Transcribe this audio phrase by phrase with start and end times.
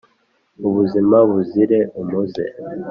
[0.67, 2.45] ubuzima buzire umuze".